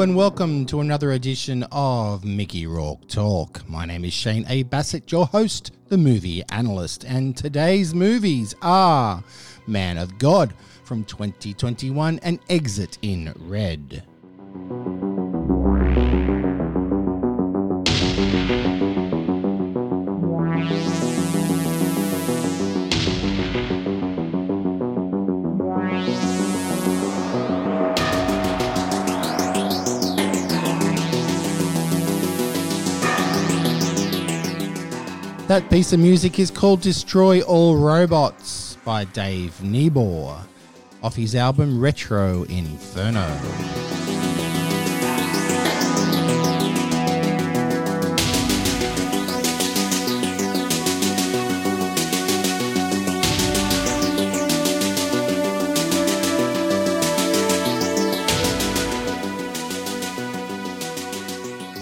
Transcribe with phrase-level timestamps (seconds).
[0.00, 3.68] And welcome to another edition of Mickey Rourke Talk.
[3.68, 4.62] My name is Shane A.
[4.62, 9.24] Bassett, your host, the movie analyst, and today's movies are
[9.66, 14.04] Man of God from 2021 and Exit in Red.
[35.48, 40.38] That piece of music is called Destroy All Robots by Dave Niebuhr
[41.02, 43.26] off his album Retro Inferno.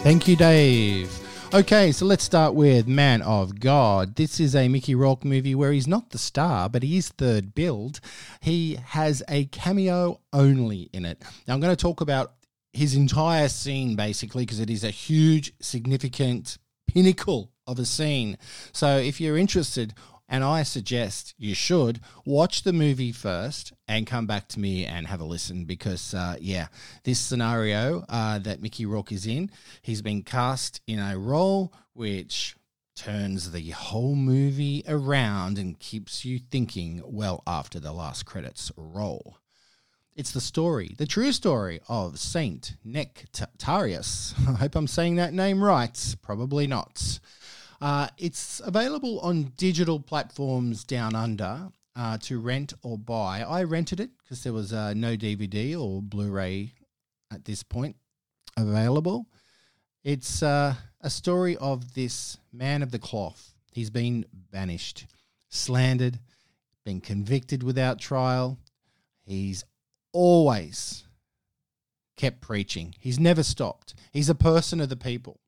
[0.04, 1.15] Thank you, Dave.
[1.54, 4.16] Okay, so let's start with Man of God.
[4.16, 7.54] This is a Mickey Rourke movie where he's not the star, but he is third
[7.54, 8.00] billed.
[8.40, 11.22] He has a cameo only in it.
[11.46, 12.34] Now, I'm going to talk about
[12.72, 18.38] his entire scene basically because it is a huge, significant pinnacle of a scene.
[18.72, 19.94] So, if you're interested,
[20.28, 25.06] and I suggest you should watch the movie first and come back to me and
[25.06, 26.66] have a listen because, uh, yeah,
[27.04, 29.50] this scenario uh, that Mickey Rourke is in,
[29.82, 32.56] he's been cast in a role which
[32.96, 39.38] turns the whole movie around and keeps you thinking well after the last credits roll.
[40.16, 44.34] It's the story, the true story of Saint Nectarius.
[44.48, 46.16] I hope I'm saying that name right.
[46.22, 47.20] Probably not.
[47.80, 53.42] Uh, it's available on digital platforms down under uh, to rent or buy.
[53.42, 56.74] I rented it because there was uh, no DVD or Blu ray
[57.32, 57.96] at this point
[58.56, 59.26] available.
[60.04, 63.54] It's uh, a story of this man of the cloth.
[63.72, 65.06] He's been banished,
[65.48, 66.18] slandered,
[66.84, 68.58] been convicted without trial.
[69.24, 69.64] He's
[70.12, 71.04] always
[72.16, 72.94] kept preaching.
[72.98, 73.94] He's never stopped.
[74.12, 75.40] He's a person of the people.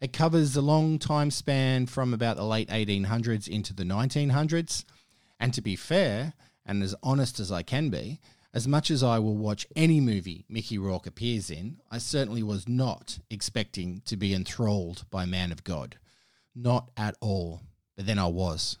[0.00, 4.84] It covers a long time span from about the late 1800s into the 1900s.
[5.40, 6.34] And to be fair,
[6.64, 8.20] and as honest as I can be,
[8.52, 12.68] as much as I will watch any movie Mickey Rourke appears in, I certainly was
[12.68, 15.96] not expecting to be enthralled by Man of God.
[16.54, 17.60] Not at all.
[17.96, 18.78] But then I was.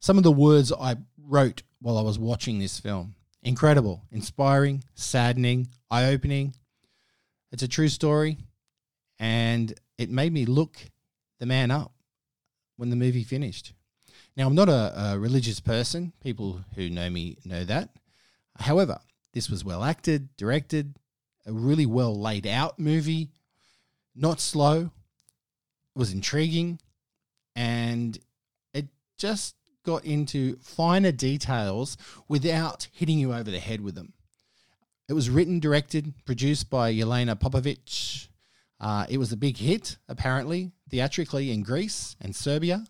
[0.00, 5.68] Some of the words I wrote while I was watching this film incredible, inspiring, saddening,
[5.88, 6.52] eye opening.
[7.52, 8.38] It's a true story.
[9.20, 10.76] And it made me look
[11.38, 11.92] the man up
[12.76, 13.72] when the movie finished.
[14.36, 16.12] Now, I'm not a, a, religious person.
[16.22, 17.90] People who know me know that.
[18.58, 19.00] However,
[19.32, 20.98] this was well acted, directed,
[21.46, 23.30] a really well laid out movie,
[24.14, 24.90] not slow,
[25.96, 26.78] it was intriguing,
[27.54, 28.18] and
[28.74, 28.86] it
[29.16, 29.54] just
[29.84, 31.96] got into finer details
[32.28, 34.12] without hitting you over the head with them.
[35.08, 38.28] It was written, directed, produced by Yelena Popovich,
[38.80, 42.84] uh, it was a big hit, apparently, theatrically in Greece and Serbia.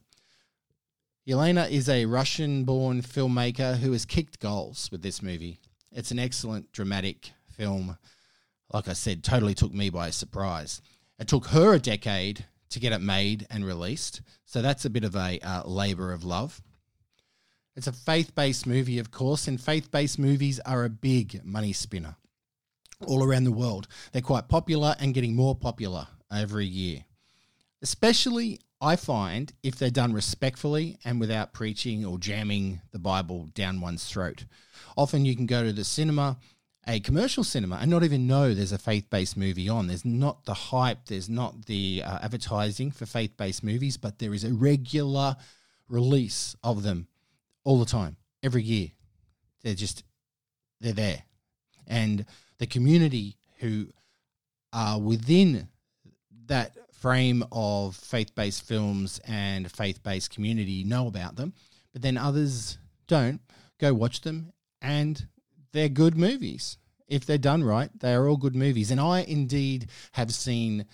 [1.26, 5.60] Yelena is a Russian born filmmaker who has kicked goals with this movie.
[5.92, 7.98] It's an excellent dramatic film.
[8.72, 10.82] Like I said, totally took me by surprise.
[11.18, 15.04] It took her a decade to get it made and released, so that's a bit
[15.04, 16.60] of a uh, labor of love.
[17.76, 21.72] It's a faith based movie, of course, and faith based movies are a big money
[21.72, 22.16] spinner
[23.04, 23.88] all around the world.
[24.12, 27.04] They're quite popular and getting more popular every year.
[27.82, 33.80] Especially, I find, if they're done respectfully and without preaching or jamming the Bible down
[33.80, 34.44] one's throat.
[34.96, 36.38] Often you can go to the cinema,
[36.86, 39.86] a commercial cinema, and not even know there's a faith based movie on.
[39.86, 44.34] There's not the hype, there's not the uh, advertising for faith based movies, but there
[44.34, 45.36] is a regular
[45.88, 47.08] release of them
[47.64, 48.88] all the time, every year.
[49.62, 50.04] They're just,
[50.80, 51.22] they're there.
[51.86, 52.24] And
[52.58, 53.86] the community who
[54.72, 55.68] are within
[56.46, 61.52] that frame of faith based films and faith based community know about them,
[61.92, 63.40] but then others don't.
[63.78, 65.26] Go watch them, and
[65.72, 66.78] they're good movies.
[67.08, 68.90] If they're done right, they are all good movies.
[68.90, 70.86] And I indeed have seen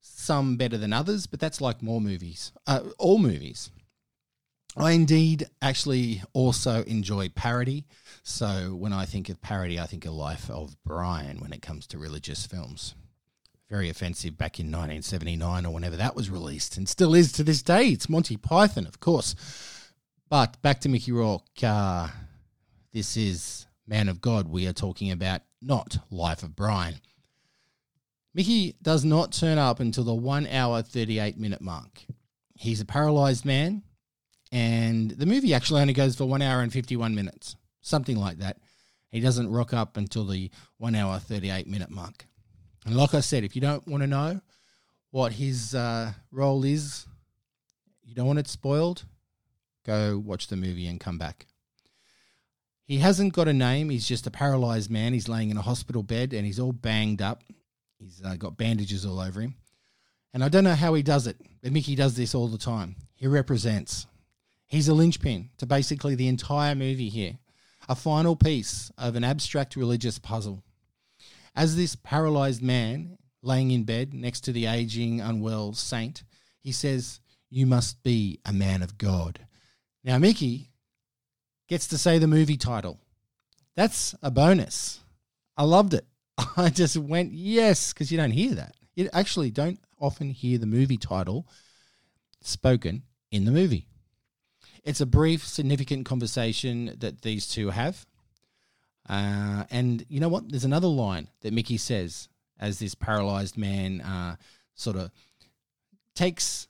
[0.00, 3.70] some better than others, but that's like more movies, uh, all movies.
[4.76, 7.84] I indeed actually also enjoy parody.
[8.22, 11.86] So when I think of parody, I think of Life of Brian when it comes
[11.88, 12.94] to religious films.
[13.70, 17.62] Very offensive back in 1979 or whenever that was released, and still is to this
[17.62, 17.88] day.
[17.88, 19.34] It's Monty Python, of course.
[20.28, 21.42] But back to Mickey Rourke.
[21.62, 22.08] Uh,
[22.92, 24.48] this is Man of God.
[24.48, 26.96] We are talking about not Life of Brian.
[28.34, 32.04] Mickey does not turn up until the 1 hour 38 minute mark.
[32.56, 33.82] He's a paralyzed man,
[34.52, 38.58] and the movie actually only goes for 1 hour and 51 minutes, something like that.
[39.10, 42.26] He doesn't rock up until the 1 hour 38 minute mark.
[42.84, 44.40] And like I said, if you don't want to know
[45.10, 47.06] what his uh, role is,
[48.02, 49.04] you don't want it spoiled,
[49.86, 51.46] go watch the movie and come back.
[52.84, 53.88] He hasn't got a name.
[53.88, 55.14] He's just a paralyzed man.
[55.14, 57.42] He's laying in a hospital bed and he's all banged up.
[57.98, 59.54] He's uh, got bandages all over him.
[60.34, 62.96] And I don't know how he does it, but Mickey does this all the time.
[63.14, 64.06] He represents.
[64.74, 67.38] He's a linchpin to basically the entire movie here,
[67.88, 70.64] a final piece of an abstract religious puzzle.
[71.54, 76.24] As this paralyzed man laying in bed next to the aging, unwell saint,
[76.58, 79.46] he says, You must be a man of God.
[80.02, 80.72] Now, Mickey
[81.68, 82.98] gets to say the movie title.
[83.76, 84.98] That's a bonus.
[85.56, 86.04] I loved it.
[86.56, 88.74] I just went, yes, because you don't hear that.
[88.96, 91.46] You actually don't often hear the movie title
[92.40, 93.86] spoken in the movie.
[94.84, 98.04] It's a brief, significant conversation that these two have.
[99.08, 100.50] Uh, and you know what?
[100.50, 102.28] There's another line that Mickey says
[102.60, 104.36] as this paralyzed man uh,
[104.74, 105.10] sort of
[106.14, 106.68] takes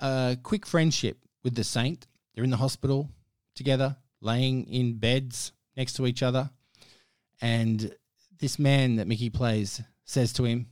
[0.00, 2.06] a quick friendship with the saint.
[2.34, 3.10] They're in the hospital
[3.54, 6.50] together, laying in beds next to each other.
[7.42, 7.94] And
[8.38, 10.68] this man that Mickey plays says to him,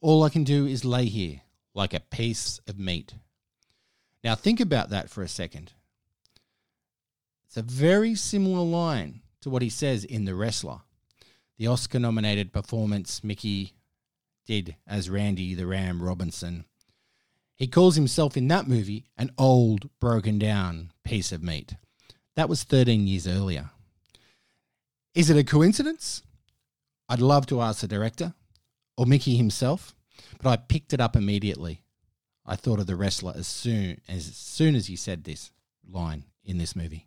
[0.00, 1.40] All I can do is lay here
[1.74, 3.14] like a piece of meat.
[4.22, 5.72] Now, think about that for a second.
[7.56, 10.80] It's a very similar line to what he says in The Wrestler,
[11.56, 13.74] the Oscar nominated performance Mickey
[14.44, 16.64] did as Randy the Ram Robinson.
[17.54, 21.76] He calls himself in that movie an old, broken down piece of meat.
[22.34, 23.70] That was 13 years earlier.
[25.14, 26.22] Is it a coincidence?
[27.08, 28.34] I'd love to ask the director
[28.96, 29.94] or Mickey himself,
[30.42, 31.82] but I picked it up immediately.
[32.44, 35.52] I thought of the wrestler as soon as, as soon as he said this
[35.88, 37.06] line in this movie.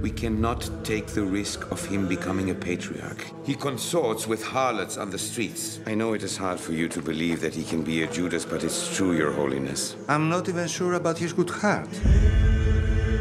[0.00, 3.22] We cannot take the risk of him becoming a patriarch.
[3.44, 5.78] He consorts with harlots on the streets.
[5.86, 8.46] I know it is hard for you to believe that he can be a Judas,
[8.46, 9.96] but it's true, Your Holiness.
[10.08, 11.92] I'm not even sure about his good heart.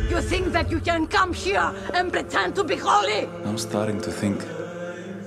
[0.09, 3.27] You think that you can come here and pretend to be holy?
[3.43, 4.39] I'm starting to think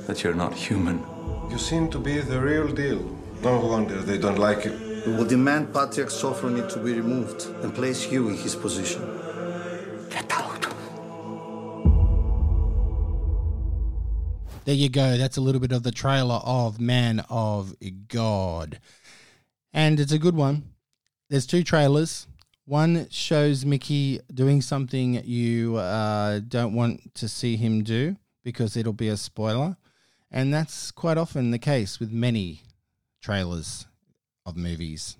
[0.07, 1.05] that you're not human.
[1.51, 3.03] You seem to be the real deal.
[3.43, 4.73] No wonder they don't like you.
[5.07, 9.12] We will demand Patriarch Sophrony to be removed and place you in his position.
[14.65, 15.17] There you go.
[15.17, 17.75] That's a little bit of the trailer of Man of
[18.07, 18.79] God.
[19.73, 20.75] And it's a good one.
[21.29, 22.29] There's two trailers.
[22.65, 28.93] One shows Mickey doing something you uh, don't want to see him do because it'll
[28.93, 29.77] be a spoiler.
[30.31, 32.63] And that's quite often the case with many
[33.21, 33.87] trailers
[34.47, 35.17] of movies.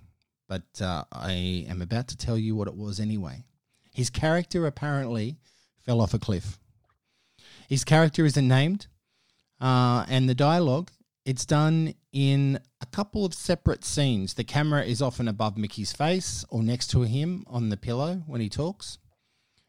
[0.49, 3.43] But uh, I am about to tell you what it was anyway.
[3.93, 5.39] His character apparently
[5.81, 6.61] fell off a cliff.
[7.69, 8.87] His character isn't named,
[9.63, 10.91] uh, and the dialogue
[11.25, 14.35] it's done in a couple of separate scenes.
[14.35, 18.41] The camera is often above Mickey's face or next to him on the pillow when
[18.41, 18.99] he talks.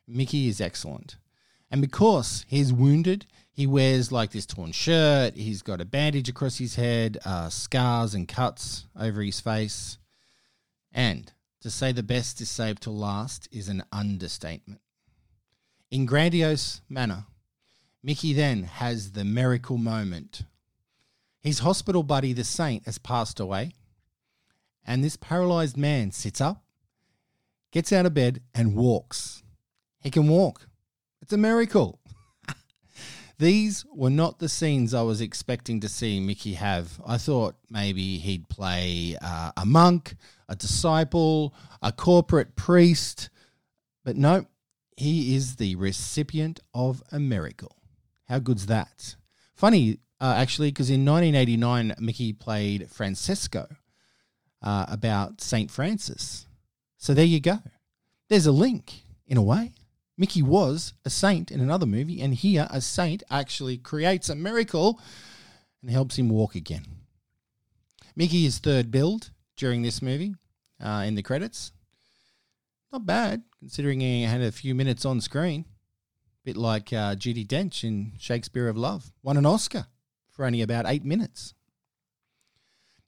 [0.07, 1.17] Mickey is excellent.
[1.69, 5.35] And because he's wounded, he wears like this torn shirt.
[5.35, 9.97] He's got a bandage across his head, uh, scars and cuts over his face.
[10.91, 11.31] And
[11.61, 14.81] to say the best is saved to last is an understatement.
[15.91, 17.25] In grandiose manner,
[18.05, 20.41] Mickey then has the miracle moment.
[21.39, 23.71] His hospital buddy, the saint, has passed away,
[24.85, 26.63] and this paralyzed man sits up,
[27.71, 29.41] gets out of bed, and walks.
[30.01, 30.67] He can walk.
[31.21, 31.99] It's a miracle.
[33.39, 36.99] These were not the scenes I was expecting to see Mickey have.
[37.07, 40.15] I thought maybe he'd play uh, a monk,
[40.49, 43.29] a disciple, a corporate priest,
[44.03, 44.45] but no,
[44.97, 47.77] he is the recipient of a miracle.
[48.27, 49.15] How good's that?
[49.53, 53.67] Funny, uh, actually, because in 1989, Mickey played Francesco
[54.61, 55.69] uh, about St.
[55.69, 56.47] Francis.
[56.97, 57.59] So there you go.
[58.29, 59.73] There's a link, in a way.
[60.17, 64.99] Mickey was a saint in another movie, and here a saint actually creates a miracle
[65.81, 66.85] and helps him walk again.
[68.15, 70.35] Mickey is third billed during this movie
[70.79, 71.71] uh, in the credits.
[72.91, 75.65] Not bad, considering he had a few minutes on screen.
[76.43, 79.11] Bit like uh, Judi Dench in Shakespeare of Love.
[79.21, 79.87] Won an Oscar
[80.29, 81.53] for only about eight minutes.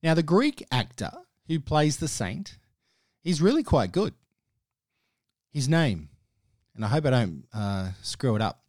[0.02, 1.12] Now, the Greek actor
[1.48, 2.58] who plays the saint,
[3.24, 4.14] he's really quite good.
[5.52, 6.10] His name,
[6.76, 8.64] and I hope I don't uh, screw it up,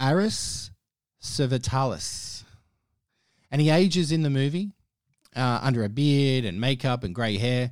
[0.00, 0.70] Aris
[1.22, 2.44] Servetalis.
[3.50, 4.72] and he ages in the movie
[5.34, 7.70] uh, under a beard and makeup and grey hair.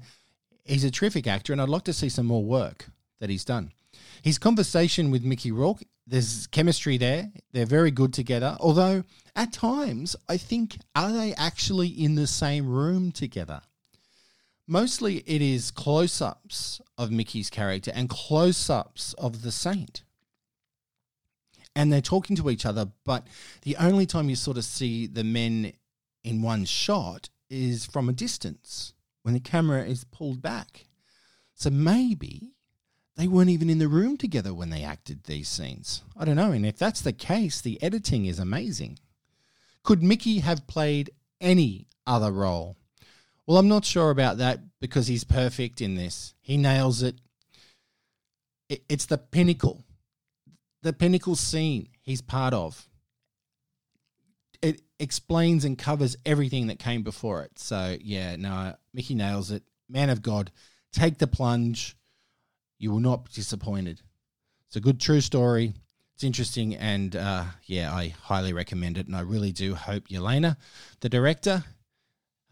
[0.64, 2.86] He's a terrific actor, and I'd like to see some more work
[3.20, 3.72] that he's done.
[4.24, 7.30] His conversation with Mickey Rourke, there's chemistry there.
[7.52, 8.56] They're very good together.
[8.58, 9.04] Although
[9.36, 13.60] at times, I think, are they actually in the same room together?
[14.66, 20.04] Mostly it is close ups of Mickey's character and close ups of the saint.
[21.76, 23.26] And they're talking to each other, but
[23.60, 25.74] the only time you sort of see the men
[26.22, 30.86] in one shot is from a distance when the camera is pulled back.
[31.54, 32.53] So maybe
[33.16, 36.02] they weren't even in the room together when they acted these scenes.
[36.16, 36.52] I don't know.
[36.52, 38.98] And if that's the case, the editing is amazing.
[39.82, 42.76] Could Mickey have played any other role?
[43.46, 46.34] Well, I'm not sure about that because he's perfect in this.
[46.40, 47.16] He nails it.
[48.68, 49.84] It's the pinnacle,
[50.82, 52.88] the pinnacle scene he's part of.
[54.62, 57.58] It explains and covers everything that came before it.
[57.58, 59.62] So, yeah, no, Mickey nails it.
[59.88, 60.50] Man of God,
[60.92, 61.94] take the plunge.
[62.78, 64.00] You will not be disappointed.
[64.66, 65.74] It's a good true story.
[66.14, 69.06] It's interesting, and uh, yeah, I highly recommend it.
[69.06, 70.56] And I really do hope Yelena,
[71.00, 71.64] the director,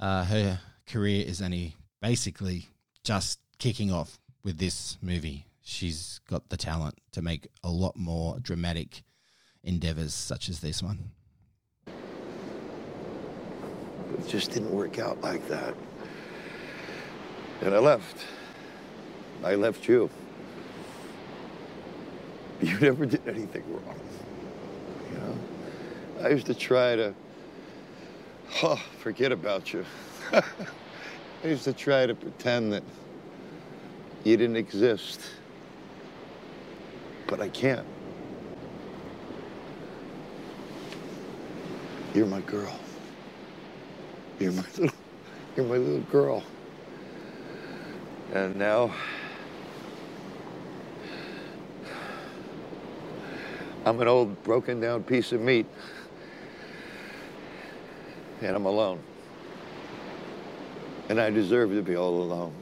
[0.01, 2.69] uh, her career is only basically
[3.05, 5.47] just kicking off with this movie.
[5.63, 9.05] She's got the talent to make a lot more dramatic
[9.63, 11.11] endeavors such as this one.
[11.87, 11.93] It
[14.29, 15.75] just didn't work out like that.
[17.61, 18.17] And I left.
[19.45, 20.09] I left you.
[22.61, 24.01] You never did anything wrong.
[25.11, 26.25] You know?
[26.25, 27.13] I used to try to
[28.63, 29.85] oh, forget about you.
[30.33, 30.43] I
[31.45, 32.85] used to try to pretend that
[34.23, 35.21] you didn't exist.
[37.27, 37.87] But I can't.
[42.15, 42.79] You're my girl.
[44.39, 44.97] You're my little,
[45.57, 46.45] you're my little girl.
[48.35, 48.93] And now,
[53.85, 55.67] I'm an old broken down piece of meat.
[58.41, 59.01] And I'm alone.
[61.09, 62.55] And I deserve to be all alone.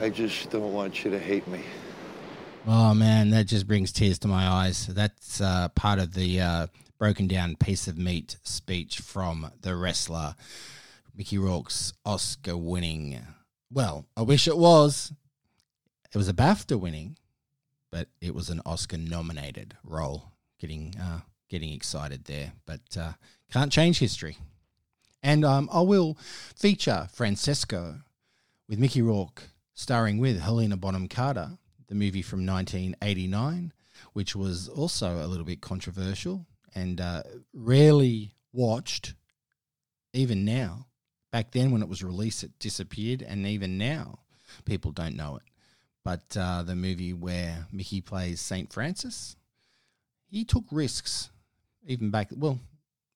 [0.00, 1.62] I just don't want you to hate me.
[2.66, 4.86] Oh man, that just brings tears to my eyes.
[4.86, 6.66] That's uh, part of the uh,
[6.98, 10.36] broken down piece of meat speech from the wrestler
[11.14, 13.18] Mickey Rourke's Oscar winning.
[13.70, 15.12] Well, I wish it was.
[16.12, 17.16] It was a BAFTA winning,
[17.90, 20.32] but it was an Oscar nominated role.
[20.58, 23.12] Getting uh, getting excited there, but uh,
[23.52, 24.36] can't change history.
[25.22, 26.16] And um, I will
[26.54, 28.00] feature Francesco
[28.68, 29.42] with Mickey Rourke
[29.74, 33.72] starring with Helena Bonham Carter, the movie from 1989,
[34.12, 37.22] which was also a little bit controversial and uh,
[37.54, 39.14] rarely watched,
[40.12, 40.86] even now.
[41.32, 44.20] Back then, when it was released, it disappeared, and even now,
[44.64, 45.42] people don't know it.
[46.04, 49.36] But uh, the movie where Mickey plays Saint Francis,
[50.28, 51.30] he took risks,
[51.86, 52.30] even back.
[52.34, 52.58] Well,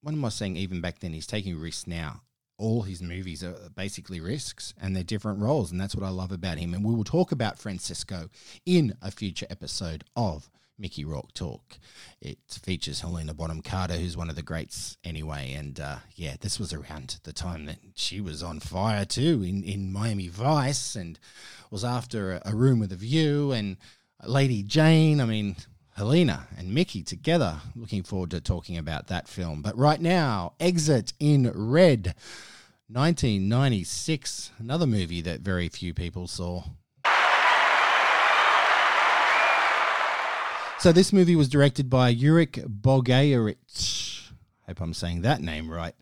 [0.03, 0.57] what am I saying?
[0.57, 2.23] Even back then, he's taking risks now.
[2.59, 6.31] All his movies are basically risks, and they're different roles, and that's what I love
[6.31, 6.75] about him.
[6.75, 8.29] And we will talk about Francisco
[8.65, 11.79] in a future episode of Mickey Rourke Talk.
[12.21, 15.53] It features Helena Bonham Carter, who's one of the greats anyway.
[15.53, 19.63] And uh, yeah, this was around the time that she was on fire too in,
[19.63, 21.19] in Miami Vice and
[21.71, 23.77] was after a, a room with a view and
[24.25, 25.21] Lady Jane.
[25.21, 25.57] I mean,
[25.97, 27.61] Helena and Mickey together.
[27.77, 29.63] Looking forward to talking about that film.
[29.63, 32.15] But right now, Exit in Red,
[32.89, 36.65] 1996, another movie that very few people saw.
[40.79, 44.31] So this movie was directed by Jurek Bogayevicz.
[44.67, 45.95] Hope I'm saying that name right.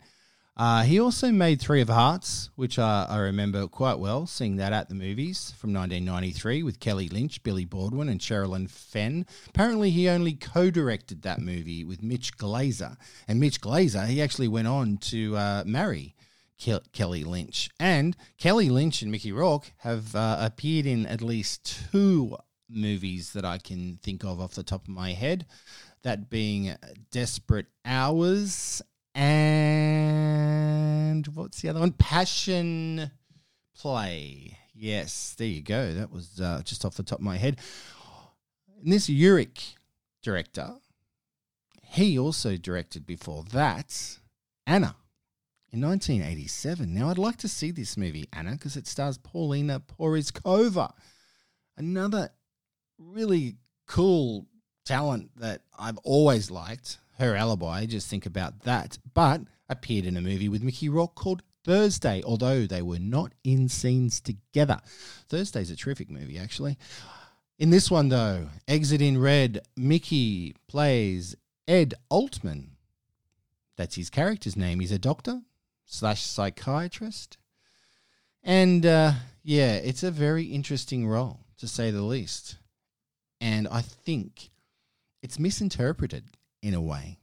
[0.55, 4.71] Uh, he also made Three of Hearts, which uh, I remember quite well, seeing that
[4.71, 9.25] at the movies from 1993 with Kelly Lynch, Billy Baldwin, and Sherilyn Fenn.
[9.49, 12.97] Apparently, he only co directed that movie with Mitch Glazer.
[13.27, 16.13] And Mitch Glazer, he actually went on to uh, marry
[16.61, 17.71] Ke- Kelly Lynch.
[17.79, 22.37] And Kelly Lynch and Mickey Rourke have uh, appeared in at least two
[22.69, 25.45] movies that I can think of off the top of my head.
[26.03, 26.75] That being
[27.11, 28.81] Desperate Hours
[29.15, 30.05] and
[31.27, 31.91] what's the other one?
[31.91, 33.11] Passion
[33.77, 34.57] Play.
[34.73, 35.93] Yes, there you go.
[35.93, 37.59] That was uh, just off the top of my head.
[38.81, 39.75] And this Jurek
[40.23, 40.77] director,
[41.83, 44.17] he also directed before that
[44.65, 44.95] Anna
[45.71, 46.93] in 1987.
[46.93, 50.91] Now, I'd like to see this movie, Anna, because it stars Paulina Porizkova,
[51.77, 52.29] another
[53.11, 53.55] really
[53.87, 54.47] cool
[54.85, 56.97] talent that I've always liked.
[57.19, 57.85] her alibi.
[57.85, 58.97] Just think about that.
[59.13, 63.69] But appeared in a movie with Mickey Rourke called Thursday, although they were not in
[63.69, 64.79] scenes together.
[65.29, 66.77] Thursday's a terrific movie, actually.
[67.57, 71.35] In this one, though, Exit in Red, Mickey plays
[71.67, 72.71] Ed Altman.
[73.77, 74.79] That's his character's name.
[74.79, 75.41] He's a doctor
[75.85, 77.37] slash psychiatrist.
[78.43, 82.57] And uh, yeah, it's a very interesting role, to say the least.
[83.43, 84.51] And I think
[85.21, 86.23] it's misinterpreted
[86.61, 87.19] in a way,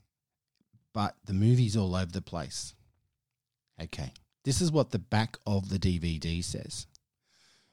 [0.93, 2.75] but the movie's all over the place.
[3.83, 4.13] Okay,
[4.45, 6.87] this is what the back of the DVD says.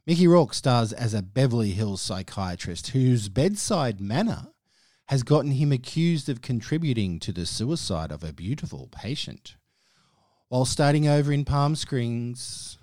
[0.06, 4.48] Mickey Rourke stars as a Beverly Hills psychiatrist whose bedside manner
[5.08, 9.58] has gotten him accused of contributing to the suicide of a beautiful patient.
[10.48, 12.78] While starting over in Palm Springs,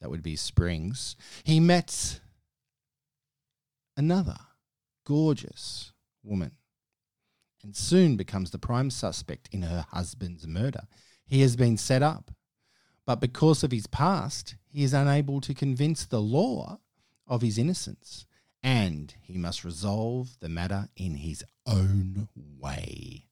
[0.00, 2.20] that would be Springs, he met
[3.94, 4.38] another
[5.06, 6.50] gorgeous woman
[7.62, 10.82] and soon becomes the prime suspect in her husband's murder.
[11.24, 12.30] He has been set up,
[13.06, 16.80] but because of his past, he is unable to convince the law
[17.26, 18.26] of his innocence
[18.62, 23.26] and he must resolve the matter in his own way.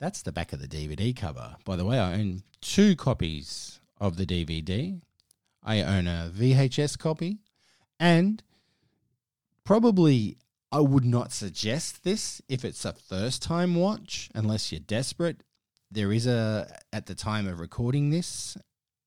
[0.00, 1.56] That's the back of the DVD cover.
[1.66, 5.02] By the way, I own two copies of the DVD.
[5.62, 7.40] I own a VHS copy,
[7.98, 8.42] and
[9.62, 10.38] probably
[10.72, 15.42] I would not suggest this if it's a first time watch, unless you're desperate.
[15.90, 18.56] There is a, at the time of recording this,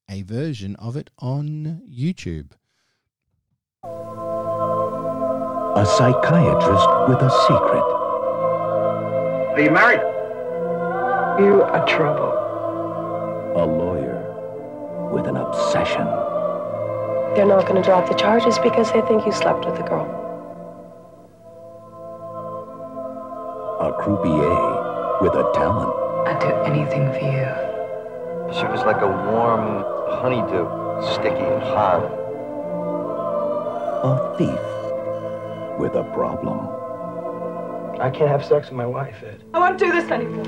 [0.10, 2.52] a version of it on YouTube
[5.76, 7.84] a psychiatrist with a secret.
[9.54, 10.02] Are you married?
[11.42, 12.32] You are trouble.
[13.58, 16.06] A lawyer with an obsession.
[17.36, 20.23] They're not going to drop the charges because they think you slept with the girl.
[23.84, 25.92] A croupier with a talent.
[26.26, 28.58] I'd do anything for you.
[28.58, 29.84] She was like a warm
[30.22, 30.66] honeydew,
[31.12, 32.04] sticky and hard.
[34.06, 36.60] A thief with a problem.
[38.00, 39.44] I can't have sex with my wife, Ed.
[39.54, 40.46] I won't do this anymore.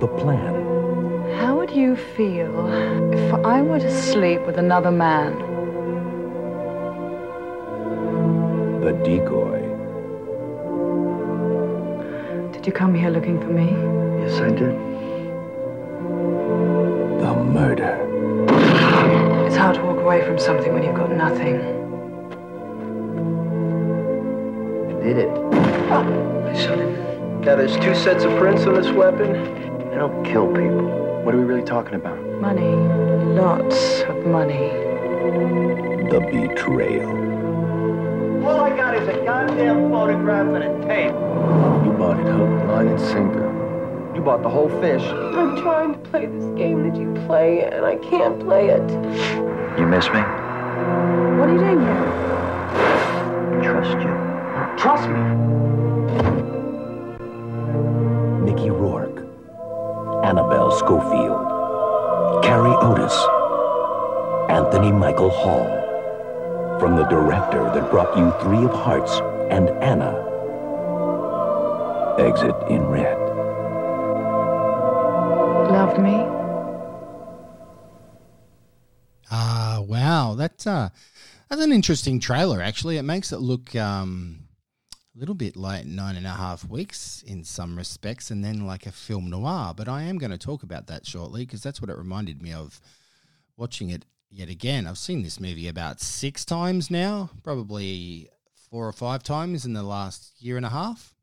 [0.00, 1.36] The plan.
[1.38, 2.66] How would you feel
[3.12, 5.38] if I were to sleep with another man?
[8.80, 9.63] The decoy.
[12.64, 13.72] Did you come here looking for me?
[14.22, 14.74] Yes, I did.
[17.20, 18.00] The murder.
[19.46, 21.56] It's hard to walk away from something when you've got nothing.
[24.88, 25.28] I did it.
[25.28, 27.42] I shot him.
[27.42, 29.36] Now, there's two sets of prints on this weapon.
[29.92, 31.20] I don't kill people.
[31.22, 32.18] What are we really talking about?
[32.40, 32.74] Money.
[33.38, 34.70] Lots of money.
[36.08, 37.10] The betrayal.
[38.48, 41.73] All I got is a goddamn photograph and a tape.
[42.04, 44.12] You bought it hook, line, and sinker.
[44.14, 45.02] You bought the whole fish.
[45.02, 48.90] I'm trying to play this game that you play, and I can't play it.
[49.78, 50.20] You miss me?
[50.20, 53.62] What are you doing here?
[53.62, 54.12] Trust you.
[54.76, 55.18] Trust me.
[58.44, 59.24] Mickey Rourke,
[60.26, 63.16] Annabelle Schofield, Carrie Otis,
[64.50, 65.70] Anthony Michael Hall.
[66.78, 70.23] From the director that brought you Three of Hearts and Anna.
[72.18, 73.18] Exit in Red.
[75.68, 76.14] Love me?
[79.32, 80.34] Ah, wow.
[80.36, 80.90] That's uh
[81.48, 82.98] that's an interesting trailer actually.
[82.98, 84.44] It makes it look um
[84.92, 88.86] a little bit like nine and a half weeks in some respects, and then like
[88.86, 89.74] a film noir.
[89.76, 92.52] But I am going to talk about that shortly because that's what it reminded me
[92.52, 92.80] of
[93.56, 94.86] watching it yet again.
[94.86, 98.28] I've seen this movie about six times now, probably
[98.70, 101.13] four or five times in the last year and a half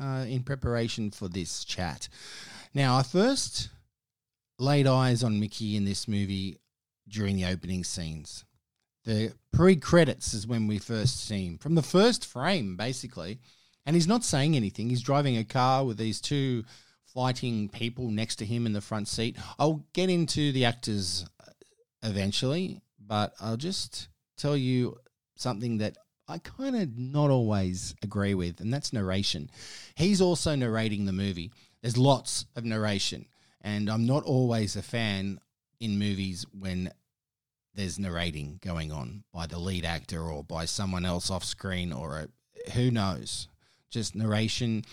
[0.00, 2.08] uh, in preparation for this chat.
[2.74, 3.70] Now, I first
[4.58, 6.58] laid eyes on Mickey in this movie
[7.08, 8.44] during the opening scenes.
[9.04, 13.40] The pre credits is when we first see him from the first frame, basically.
[13.86, 14.90] And he's not saying anything.
[14.90, 16.64] He's driving a car with these two
[17.06, 19.36] fighting people next to him in the front seat.
[19.58, 21.52] I'll get into the actors uh,
[22.02, 24.98] eventually, but I'll just tell you
[25.36, 25.96] something that
[26.28, 29.50] I kind of not always agree with, and that's narration.
[29.94, 31.50] He's also narrating the movie.
[31.80, 33.26] There's lots of narration,
[33.62, 35.40] and I'm not always a fan
[35.80, 36.92] in movies when
[37.74, 42.18] there's narrating going on by the lead actor or by someone else off screen or
[42.18, 43.48] a, who knows.
[43.88, 44.84] Just narration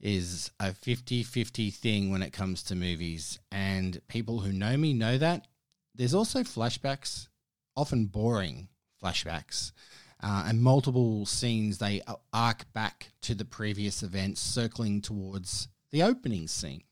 [0.00, 3.38] is a 50 50 thing when it comes to movies.
[3.52, 5.46] And people who know me know that.
[5.94, 7.28] There's also flashbacks,
[7.76, 8.68] often boring
[9.02, 9.72] flashbacks.
[10.22, 12.00] Uh, and multiple scenes they
[12.32, 16.82] arc back to the previous events, circling towards the opening scene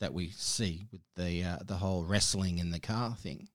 [0.00, 3.48] that we see with the uh, the whole wrestling in the car thing.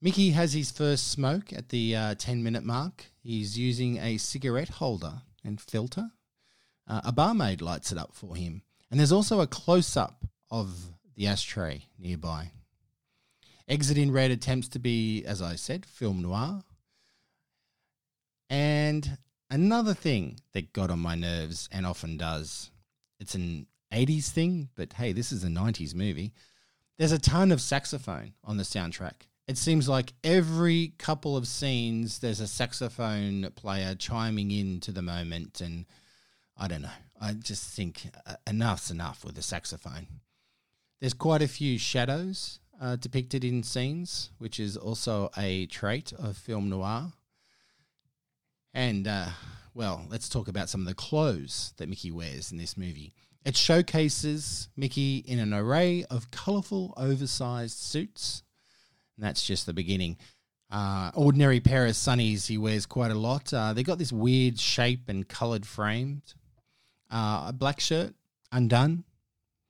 [0.00, 3.06] Mickey has his first smoke at the uh, 10 minute mark.
[3.20, 6.10] He's using a cigarette holder and filter.
[6.86, 8.62] Uh, a barmaid lights it up for him.
[8.90, 12.52] And there's also a close up of the ashtray nearby.
[13.66, 16.62] Exit in Red attempts to be, as I said, film noir.
[18.50, 19.18] And
[19.50, 22.70] another thing that got on my nerves and often does,
[23.20, 26.32] it's an 80s thing, but hey, this is a 90s movie.
[26.98, 29.26] There's a ton of saxophone on the soundtrack.
[29.46, 35.00] It seems like every couple of scenes, there's a saxophone player chiming in to the
[35.00, 35.60] moment.
[35.60, 35.86] And
[36.56, 36.90] I don't know.
[37.20, 40.06] I just think uh, enough's enough with the saxophone.
[41.00, 46.36] There's quite a few shadows uh, depicted in scenes, which is also a trait of
[46.36, 47.12] film noir.
[48.74, 49.28] And, uh,
[49.74, 53.12] well, let's talk about some of the clothes that Mickey wears in this movie.
[53.44, 58.42] It showcases Mickey in an array of colourful, oversized suits
[59.18, 60.16] and that's just the beginning.
[60.70, 63.52] Uh, ordinary pair of sunnies he wears quite a lot.
[63.52, 66.34] Uh, they got this weird shape and coloured frames.
[67.10, 68.14] Uh, a black shirt,
[68.52, 69.04] undone.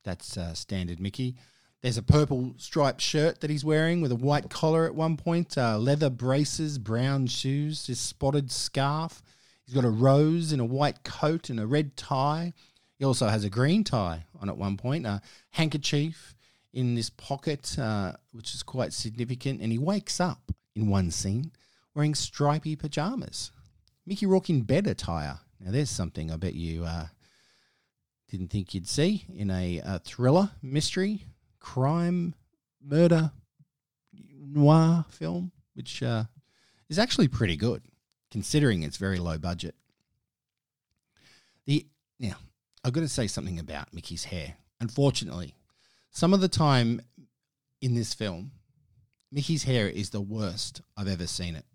[0.04, 1.36] That's uh, standard Mickey.
[1.80, 5.56] There's a purple striped shirt that he's wearing with a white collar at one point,
[5.56, 9.22] uh, leather braces, brown shoes, his spotted scarf.
[9.64, 12.52] He's got a rose in a white coat and a red tie.
[12.98, 16.34] He also has a green tie on at one point, a handkerchief,
[16.72, 19.60] in this pocket, uh, which is quite significant.
[19.60, 21.52] And he wakes up in one scene
[21.94, 23.50] wearing stripy pajamas.
[24.06, 25.40] Mickey Rourke in bed attire.
[25.60, 27.06] Now, there's something I bet you uh,
[28.30, 31.24] didn't think you'd see in a, a thriller, mystery,
[31.68, 32.34] crime,
[32.82, 33.30] murder,
[34.40, 36.24] noir film, which uh,
[36.88, 37.82] is actually pretty good
[38.30, 39.74] considering it's very low budget.
[41.66, 41.86] The
[42.18, 42.36] now
[42.82, 44.54] I've got to say something about Mickey's hair.
[44.80, 45.54] Unfortunately,
[46.10, 47.02] some of the time
[47.82, 48.52] in this film,
[49.30, 51.66] Mickey's hair is the worst I've ever seen it.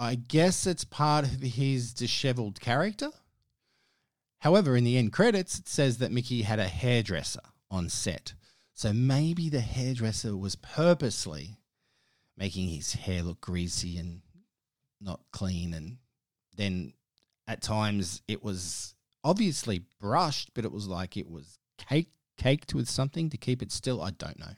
[0.00, 3.10] I guess it's part of his disheveled character.
[4.40, 7.40] However, in the end credits, it says that Mickey had a hairdresser
[7.70, 8.34] on set.
[8.76, 11.56] So maybe the hairdresser was purposely
[12.36, 14.20] making his hair look greasy and
[15.00, 15.72] not clean.
[15.72, 15.96] And
[16.54, 16.92] then
[17.48, 22.86] at times it was obviously brushed, but it was like it was caked caked with
[22.86, 24.02] something to keep it still?
[24.02, 24.56] I don't know.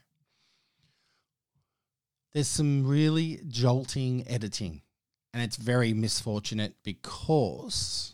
[2.33, 4.81] There's some really jolting editing,
[5.33, 8.13] and it's very misfortunate because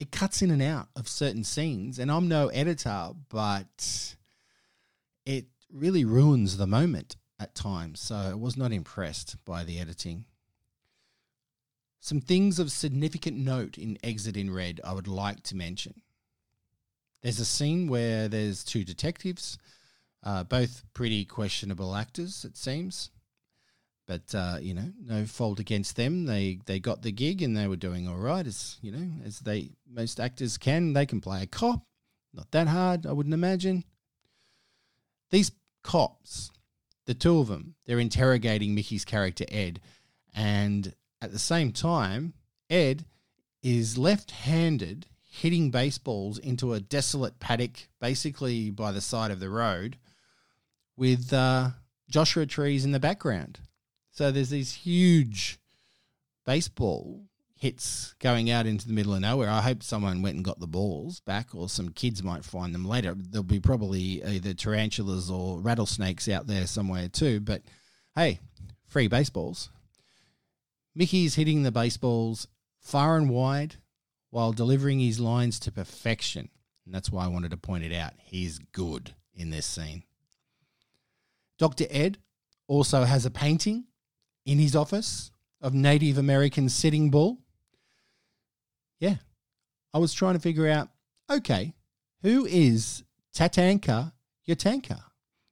[0.00, 2.00] it cuts in and out of certain scenes.
[2.00, 4.16] And I'm no editor, but
[5.72, 8.00] really ruins the moment at times.
[8.00, 10.24] So I was not impressed by the editing.
[12.00, 16.02] Some things of significant note in Exit in Red I would like to mention.
[17.22, 19.58] There's a scene where there's two detectives,
[20.22, 23.10] uh, both pretty questionable actors, it seems.
[24.06, 26.24] But uh, you know, no fault against them.
[26.24, 29.38] They they got the gig and they were doing all right, as you know, as
[29.40, 30.94] they most actors can.
[30.94, 31.84] They can play a cop,
[32.32, 33.84] not that hard, I wouldn't imagine.
[35.30, 35.52] These
[35.82, 36.50] cops,
[37.06, 39.80] the two of them, they're interrogating Mickey's character Ed,
[40.34, 42.34] and at the same time,
[42.68, 43.04] Ed
[43.62, 49.96] is left-handed hitting baseballs into a desolate paddock, basically by the side of the road,
[50.96, 51.70] with uh,
[52.08, 53.60] Joshua trees in the background.
[54.10, 55.58] So there's these huge
[56.44, 57.24] baseball
[57.60, 59.50] hits going out into the middle of nowhere.
[59.50, 62.86] I hope someone went and got the balls back, or some kids might find them
[62.86, 63.14] later.
[63.14, 67.38] There'll be probably either tarantulas or rattlesnakes out there somewhere too.
[67.38, 67.60] But
[68.14, 68.40] hey,
[68.88, 69.68] free baseballs.
[70.94, 72.48] Mickey's hitting the baseballs
[72.80, 73.76] far and wide
[74.30, 76.48] while delivering his lines to perfection.
[76.86, 78.14] And that's why I wanted to point it out.
[78.24, 80.04] He's good in this scene.
[81.58, 81.84] Dr.
[81.90, 82.16] Ed
[82.68, 83.84] also has a painting
[84.46, 87.38] in his office of Native American Sitting Bull.
[89.00, 89.16] Yeah,
[89.92, 90.88] I was trying to figure out
[91.28, 91.74] okay,
[92.22, 93.02] who is
[93.34, 94.12] Tatanka
[94.48, 95.02] Iyotanka?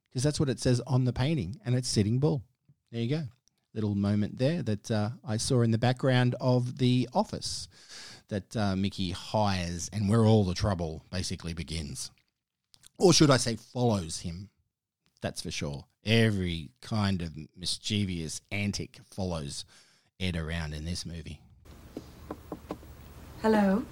[0.09, 2.43] Because that's what it says on the painting, and it's Sitting Bull.
[2.93, 3.23] There you go.
[3.75, 7.69] Little moment there that uh, I saw in the background of the office
[8.29, 12.11] that uh, Mickey hires and where all the trouble basically begins.
[12.99, 14.51] Or should I say, follows him.
[15.21, 15.85] That's for sure.
[16.05, 19.65] Every kind of mischievous antic follows
[20.19, 21.41] Ed around in this movie.
[23.41, 23.85] Hello?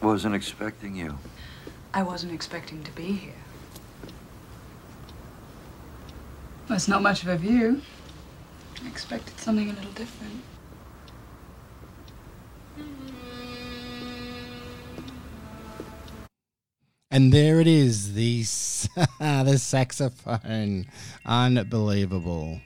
[0.00, 1.18] Wasn't expecting you.
[1.92, 3.32] I wasn't expecting to be here.
[6.68, 7.82] Well, it's not much of a view.
[8.84, 10.40] I expected something a little different.
[17.10, 18.42] And there it is, the
[19.18, 20.86] the saxophone,
[21.26, 22.60] unbelievable.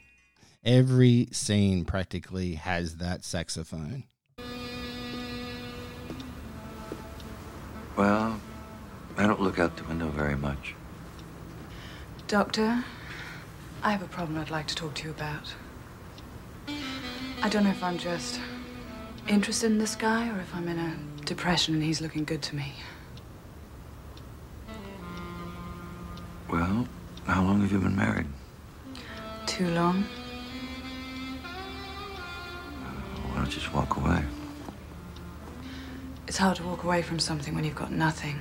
[0.65, 4.05] Every scene practically has that saxophone.
[7.97, 8.41] Well,
[9.17, 10.77] I don't look out the window very much.
[12.29, 12.85] Doctor,
[13.83, 15.53] I have a problem I'd like to talk to you about.
[17.43, 18.41] I don't know if I'm just
[19.27, 22.55] interested in this guy or if I'm in a depression and he's looking good to
[22.55, 22.73] me.
[26.49, 26.87] Well,
[27.27, 28.29] how long have you been married?
[29.47, 30.05] Too long?
[33.55, 34.25] Just walk away?
[36.27, 38.41] It's hard to walk away from something when you've got nothing.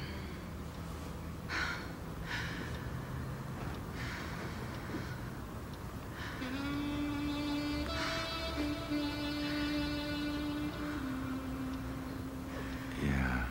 [13.04, 13.44] Yeah.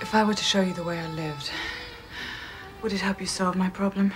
[0.00, 1.50] If I were to show you the way I lived,
[2.82, 4.12] would it help you solve my problem?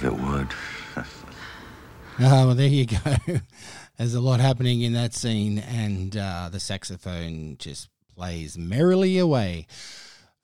[0.00, 0.48] Believe it would.
[0.96, 1.04] Oh,
[2.46, 2.98] well, there you go.
[3.98, 9.66] There's a lot happening in that scene, and uh, the saxophone just plays merrily away.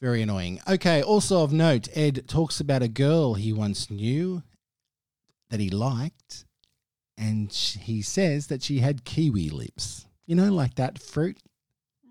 [0.00, 0.60] Very annoying.
[0.68, 4.42] Okay, also of note, Ed talks about a girl he once knew
[5.48, 6.44] that he liked,
[7.16, 10.06] and he says that she had kiwi lips.
[10.26, 11.38] You know, like that fruit.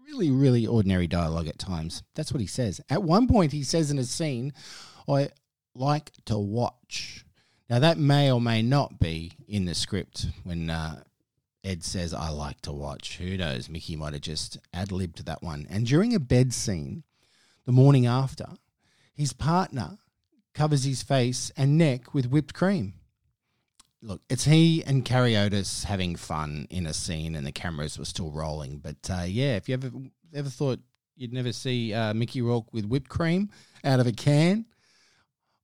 [0.08, 2.02] Really, really ordinary dialogue at times.
[2.16, 2.80] That's what he says.
[2.90, 4.54] At one point, he says in a scene,
[5.08, 5.30] I
[5.76, 7.25] like to watch.
[7.70, 11.02] Now, that may or may not be in the script when uh,
[11.64, 13.18] Ed says, I like to watch.
[13.18, 13.70] Who knows?
[13.70, 15.66] Mickey might have just ad libbed that one.
[15.70, 17.04] And during a bed scene,
[17.66, 18.46] the morning after,
[19.16, 19.98] his partner
[20.54, 22.94] covers his face and neck with whipped cream.
[24.02, 28.06] Look, it's he and Carrie Otis having fun in a scene, and the cameras were
[28.06, 28.78] still rolling.
[28.78, 29.90] But uh, yeah, if you ever
[30.36, 30.80] ever thought
[31.16, 33.50] you'd never see uh, Mickey Rourke with whipped cream
[33.84, 34.66] out of a can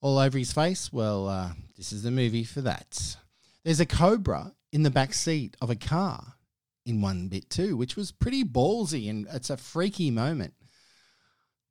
[0.01, 3.15] all over his face, well, uh, this is the movie for that.
[3.63, 6.35] There's a cobra in the back seat of a car
[6.85, 10.53] in one bit too, which was pretty ballsy, and it's a freaky moment.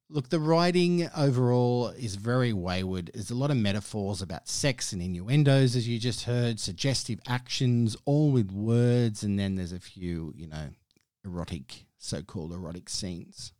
[0.09, 3.11] Look, the writing overall is very wayward.
[3.15, 7.97] There's a lot of metaphors about sex and innuendos, as you just heard, suggestive actions,
[8.05, 10.71] all with words, and then there's a few, you know,
[11.25, 13.53] erotic, so called erotic scenes.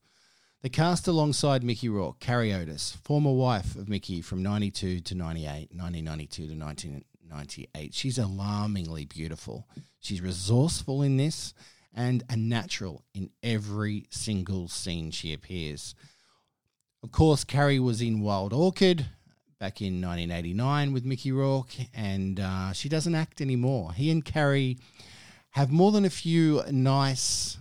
[0.63, 5.71] The cast alongside Mickey Rourke, Carrie Otis, former wife of Mickey from 92 to 98,
[5.73, 7.95] 1992 to 1998.
[7.95, 9.67] She's alarmingly beautiful.
[10.01, 11.55] She's resourceful in this
[11.95, 15.95] and a natural in every single scene she appears.
[17.03, 19.07] Of course, Carrie was in Wild Orchid
[19.59, 23.95] back in 1989 with Mickey Rourke, and uh, she doesn't act anymore.
[23.95, 24.77] He and Carrie
[25.53, 27.57] have more than a few nice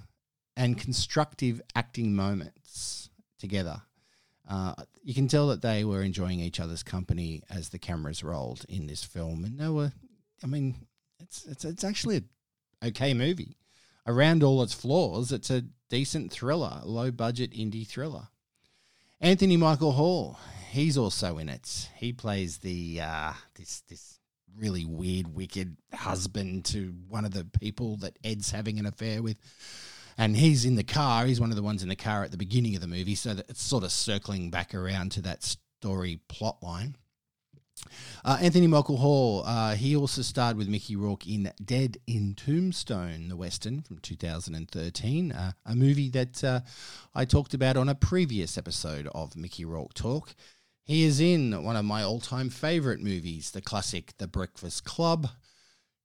[0.60, 3.82] and constructive acting moments together.
[4.48, 8.66] Uh, you can tell that they were enjoying each other's company as the cameras rolled
[8.68, 9.94] in this film, and they were.
[10.44, 10.76] I mean,
[11.20, 13.56] it's it's it's actually a okay movie.
[14.06, 18.28] Around all its flaws, it's a decent thriller, low budget indie thriller.
[19.22, 20.40] Anthony Michael Hall,
[20.72, 21.90] he's also in it.
[21.96, 24.20] He plays the uh, this this
[24.58, 29.38] really weird, wicked husband to one of the people that Ed's having an affair with.
[30.20, 31.26] And he's in the car.
[31.26, 33.34] He's one of the ones in the car at the beginning of the movie, so
[33.34, 36.98] that it's sort of circling back around to that story plot line.
[38.26, 43.30] Uh, Anthony Michael Hall, uh, he also starred with Mickey Rourke in Dead in Tombstone,
[43.30, 46.60] the Western from 2013, uh, a movie that uh,
[47.16, 50.36] I talked about on a previous episode of Mickey Rourke Talk.
[50.84, 55.30] He is in one of my all time favourite movies, the classic The Breakfast Club.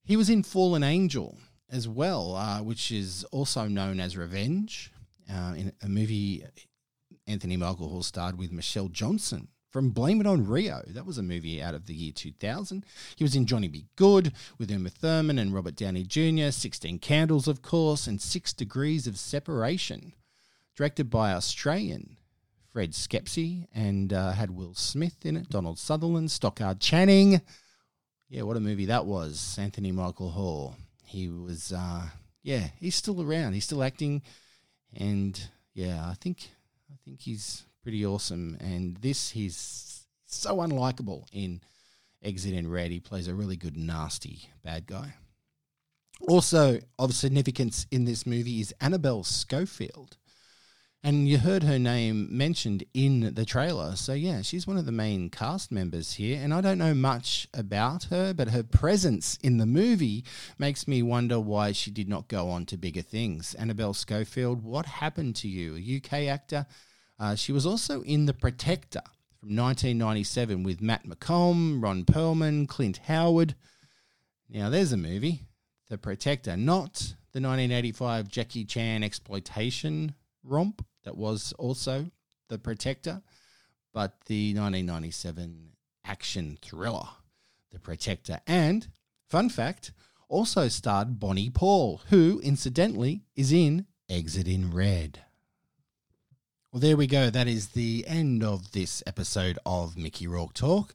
[0.04, 1.36] He was in Fallen Angel
[1.74, 4.92] as well, uh, which is also known as Revenge,
[5.28, 6.44] uh, in a movie
[7.26, 10.84] Anthony Michael Hall starred with Michelle Johnson from Blame It on Rio.
[10.86, 12.84] That was a movie out of the year 2000.
[13.16, 17.48] He was in Johnny Be Good with Uma Thurman and Robert Downey Jr., 16 Candles,
[17.48, 20.12] of course, and Six Degrees of Separation.
[20.76, 22.18] Directed by Australian
[22.72, 27.40] Fred Schepisi and uh, had Will Smith in it, Donald Sutherland, Stockard Channing.
[28.28, 29.56] Yeah, what a movie that was.
[29.58, 30.76] Anthony Michael Hall.
[31.04, 32.08] He was, uh,
[32.42, 33.52] yeah, he's still around.
[33.52, 34.22] He's still acting.
[34.94, 35.40] And
[35.74, 36.50] yeah, I think,
[36.90, 38.56] I think he's pretty awesome.
[38.60, 41.60] And this, he's so unlikable in
[42.22, 42.90] Exit in Red.
[42.90, 45.14] He plays a really good, nasty bad guy.
[46.28, 50.16] Also of significance in this movie is Annabelle Schofield.
[51.06, 53.94] And you heard her name mentioned in the trailer.
[53.94, 56.40] So, yeah, she's one of the main cast members here.
[56.42, 60.24] And I don't know much about her, but her presence in the movie
[60.56, 63.54] makes me wonder why she did not go on to bigger things.
[63.56, 65.76] Annabel Schofield, what happened to you?
[65.76, 66.64] A UK actor.
[67.18, 69.02] Uh, she was also in The Protector
[69.40, 73.54] from 1997 with Matt McColm, Ron Perlman, Clint Howard.
[74.48, 75.42] Now, there's a movie,
[75.90, 76.94] The Protector, not
[77.32, 82.10] the 1985 Jackie Chan exploitation romp that was also
[82.48, 83.22] The Protector,
[83.92, 85.70] but the 1997
[86.04, 87.08] action thriller,
[87.70, 88.40] The Protector.
[88.46, 88.88] And,
[89.28, 89.92] fun fact,
[90.28, 95.20] also starred Bonnie Paul, who, incidentally, is in Exit in Red.
[96.72, 97.30] Well, there we go.
[97.30, 100.92] That is the end of this episode of Mickey Rourke Talk.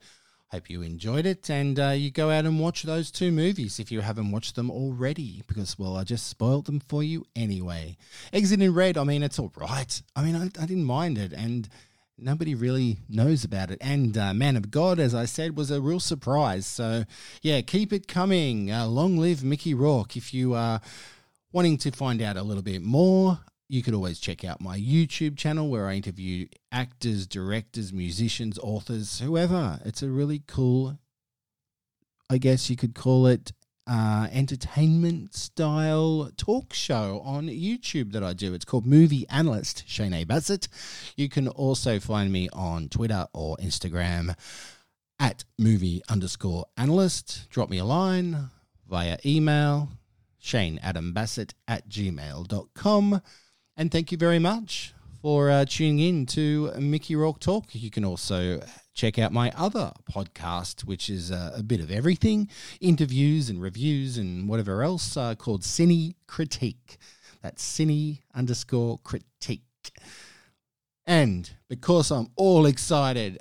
[0.51, 3.91] Hope you enjoyed it, and uh, you go out and watch those two movies if
[3.91, 7.97] you haven't watched them already, because well, I just spoiled them for you anyway.
[8.33, 10.01] Exit in Red, I mean, it's all right.
[10.15, 11.69] I mean, I, I didn't mind it, and
[12.17, 13.77] nobody really knows about it.
[13.79, 16.65] And uh, Man of God, as I said, was a real surprise.
[16.65, 17.05] So
[17.41, 18.71] yeah, keep it coming.
[18.71, 20.17] Uh, long live Mickey Rourke.
[20.17, 20.81] If you are
[21.51, 25.37] wanting to find out a little bit more you could always check out my YouTube
[25.37, 29.79] channel where I interview actors, directors, musicians, authors, whoever.
[29.85, 30.97] It's a really cool,
[32.31, 33.53] I guess you could call it,
[33.85, 38.55] uh, entertainment style talk show on YouTube that I do.
[38.55, 40.23] It's called Movie Analyst Shane A.
[40.23, 40.67] Bassett.
[41.15, 44.35] You can also find me on Twitter or Instagram
[45.19, 47.47] at movie underscore analyst.
[47.51, 48.49] Drop me a line
[48.87, 49.89] via email,
[50.39, 53.21] Shane Adam Bassett at gmail.com.
[53.79, 57.67] And thank you very much for uh, tuning in to Mickey Rourke Talk.
[57.71, 58.61] You can also
[58.93, 62.49] check out my other podcast, which is uh, a bit of everything
[62.81, 66.97] interviews and reviews and whatever else uh, called Cine Critique.
[67.41, 69.63] That's Cine underscore critique.
[71.07, 73.37] And because I'm all excited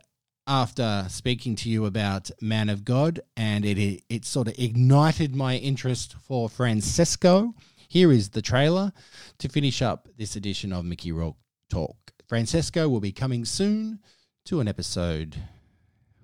[0.46, 5.34] after speaking to you about Man of God, and it, it, it sort of ignited
[5.34, 7.54] my interest for Francesco
[7.88, 8.92] here is the trailer
[9.38, 11.38] to finish up this edition of Mickey Rourke
[11.70, 11.96] Talk.
[12.28, 14.00] Francesco will be coming soon
[14.44, 15.36] to an episode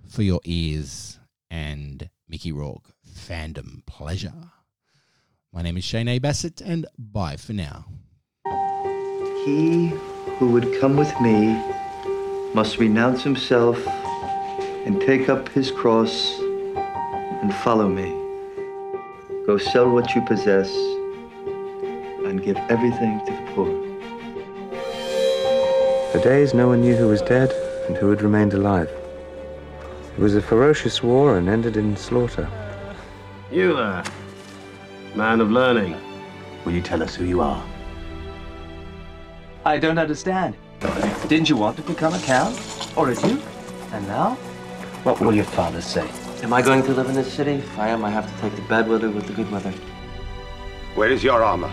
[0.07, 1.19] for your ears
[1.51, 4.51] and Mickey Rourke fandom pleasure.
[5.55, 6.19] My name is Shane A.
[6.19, 7.87] Bassett, and bye for now.
[9.47, 9.89] He
[10.39, 11.55] who would come with me
[12.53, 13.79] must renounce himself
[14.85, 16.39] and take up his cross
[17.41, 18.11] and follow me.
[19.47, 20.71] Go sell what you possess
[22.25, 23.85] and give everything to the poor.
[26.13, 27.53] For days, no one knew who was dead
[27.87, 28.91] and who had remained alive.
[30.17, 32.49] It was a ferocious war and ended in slaughter.
[33.51, 34.05] You there,
[35.15, 35.97] man of learning.
[36.65, 37.63] Will you tell us who you are?
[39.65, 40.57] I don't understand.
[41.29, 42.57] Didn't you want to become a count
[42.97, 43.43] or a duke?
[43.93, 44.35] And now?
[45.03, 46.09] What will your father say?
[46.43, 47.53] Am I going to live in this city?
[47.53, 49.73] If I am, I have to take the bad weather with the good weather.
[50.95, 51.73] Where is your armor?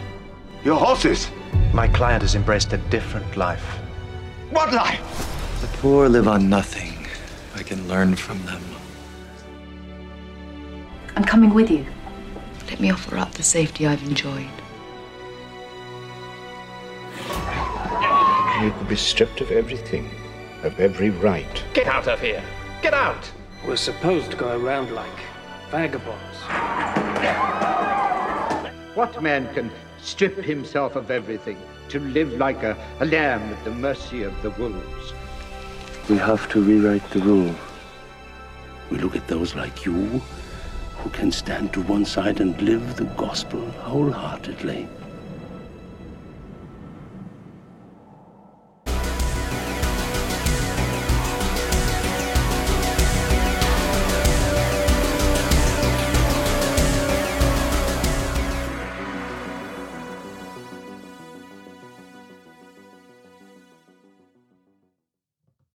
[0.63, 1.31] Your horses?
[1.73, 3.79] My client has embraced a different life.
[4.51, 5.59] What life?
[5.61, 7.07] The poor live on nothing.
[7.55, 8.61] I can learn from them.
[11.15, 11.85] I'm coming with you.
[12.69, 14.49] Let me offer up the safety I've enjoyed.
[18.61, 20.11] You could be stripped of everything,
[20.61, 21.63] of every right.
[21.73, 22.43] Get out of here!
[22.83, 23.31] Get out!
[23.65, 25.19] We're supposed to go around like
[25.71, 26.37] vagabonds.
[29.01, 31.57] What man can strip himself of everything
[31.89, 35.13] to live like a, a lamb at the mercy of the wolves?
[36.07, 37.55] We have to rewrite the rule.
[38.91, 40.21] We look at those like you
[40.97, 44.87] who can stand to one side and live the gospel wholeheartedly.